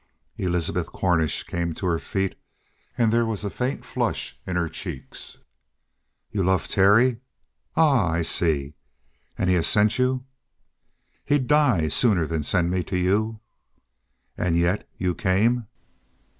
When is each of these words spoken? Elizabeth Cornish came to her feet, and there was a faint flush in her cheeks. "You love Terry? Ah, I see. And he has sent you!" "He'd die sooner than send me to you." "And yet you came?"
Elizabeth 0.37 0.87
Cornish 0.87 1.43
came 1.43 1.75
to 1.75 1.85
her 1.85 1.99
feet, 1.99 2.33
and 2.97 3.11
there 3.13 3.23
was 3.23 3.43
a 3.43 3.51
faint 3.51 3.85
flush 3.85 4.39
in 4.47 4.55
her 4.55 4.67
cheeks. 4.67 5.37
"You 6.31 6.41
love 6.41 6.67
Terry? 6.67 7.19
Ah, 7.77 8.09
I 8.09 8.23
see. 8.23 8.73
And 9.37 9.47
he 9.47 9.55
has 9.57 9.67
sent 9.67 9.99
you!" 9.99 10.23
"He'd 11.23 11.45
die 11.45 11.87
sooner 11.89 12.25
than 12.25 12.41
send 12.41 12.71
me 12.71 12.81
to 12.85 12.97
you." 12.97 13.41
"And 14.35 14.57
yet 14.57 14.89
you 14.97 15.13
came?" 15.13 15.67